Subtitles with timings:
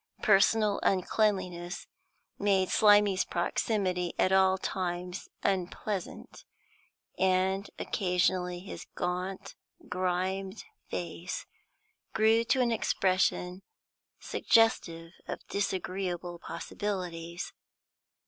[0.23, 1.85] Personal uncleanliness
[2.39, 6.43] made Slimy's proximity at all times unpleasant;
[7.19, 9.53] and occasionally his gaunt,
[9.87, 11.45] grimed face
[12.15, 13.61] grew to an expression
[14.19, 17.53] suggestive of disagreeable possibilities.